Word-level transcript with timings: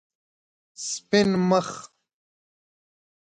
سپین 0.89 1.29
مخ 1.49 1.69